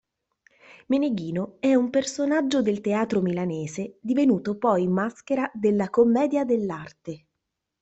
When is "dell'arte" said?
6.43-7.25